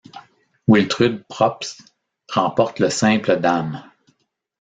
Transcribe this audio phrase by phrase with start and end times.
[0.67, 1.79] Wiltrud Probst
[2.27, 3.83] remporte le simple dames.